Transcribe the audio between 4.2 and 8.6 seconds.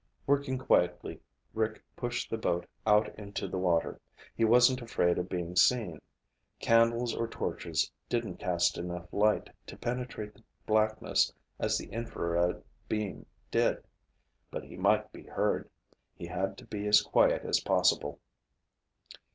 He wasn't afraid of being seen. Candles or torches didn't